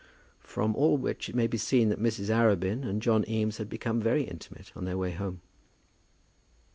From 0.41 0.75
all 0.75 0.97
which 0.97 1.29
it 1.29 1.35
may 1.35 1.45
be 1.45 1.59
seen 1.59 1.89
that 1.89 2.01
Mrs. 2.01 2.31
Arabin 2.31 2.83
and 2.83 3.03
John 3.03 3.23
Eames 3.29 3.57
had 3.59 3.69
become 3.69 4.01
very 4.01 4.23
intimate 4.23 4.75
on 4.75 4.85
their 4.85 4.97
way 4.97 5.11
home. 5.11 5.41